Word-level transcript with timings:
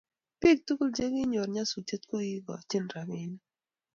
Pik 0.39 0.57
tugul 0.65 0.89
che 0.95 1.05
kinyor 1.13 1.47
nyasutet 1.53 2.01
ko 2.09 2.15
kikachin 2.27 2.85
rapinik 2.93 3.41